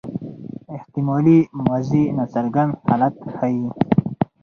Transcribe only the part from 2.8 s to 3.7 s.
حالت ښيي.